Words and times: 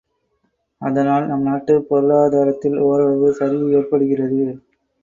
அதனால் 0.81 1.27
நம் 1.27 1.41
நாட்டுப் 1.41 1.87
பொருளாதாரத்தில் 1.89 2.77
ஓரளவு 2.79 3.33
சரிவு 3.33 3.71
ஏற்படுகிறது. 3.71 4.43